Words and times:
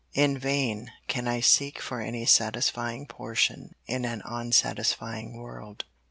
In 0.15 0.35
vain 0.39 0.91
can 1.07 1.27
I 1.27 1.41
seek 1.41 1.79
for 1.79 2.01
any 2.01 2.25
satisfying 2.25 3.05
portion 3.05 3.75
in 3.85 4.03
an 4.03 4.23
unsatisfying 4.25 5.37
world. 5.37 5.85